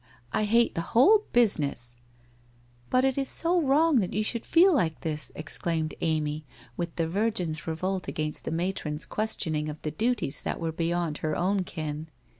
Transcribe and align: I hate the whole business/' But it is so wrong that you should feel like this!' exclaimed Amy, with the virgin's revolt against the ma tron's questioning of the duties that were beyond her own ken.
I 0.33 0.45
hate 0.45 0.73
the 0.73 0.81
whole 0.97 1.25
business/' 1.31 1.95
But 2.89 3.05
it 3.05 3.19
is 3.19 3.29
so 3.29 3.61
wrong 3.61 3.99
that 3.99 4.13
you 4.13 4.23
should 4.23 4.47
feel 4.47 4.73
like 4.73 5.01
this!' 5.01 5.31
exclaimed 5.35 5.93
Amy, 6.01 6.43
with 6.75 6.95
the 6.95 7.07
virgin's 7.07 7.67
revolt 7.67 8.07
against 8.07 8.45
the 8.45 8.49
ma 8.51 8.71
tron's 8.73 9.05
questioning 9.05 9.69
of 9.69 9.79
the 9.83 9.91
duties 9.91 10.41
that 10.41 10.59
were 10.59 10.71
beyond 10.71 11.19
her 11.19 11.35
own 11.35 11.63
ken. 11.63 12.09